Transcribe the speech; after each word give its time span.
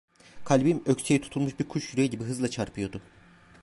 Kalbim, 0.45 0.83
ökseye 0.85 1.21
tutulmuş 1.21 1.59
bir 1.59 1.67
kuş 1.67 1.93
yüreği 1.93 2.09
gibi 2.09 2.23
hızla 2.23 2.47
çarpıyordu. 2.47 3.01